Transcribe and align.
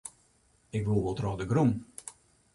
Ik 0.77 0.83
woe 0.87 1.03
wol 1.03 1.15
troch 1.17 1.37
de 1.39 1.45
grûn. 1.51 1.71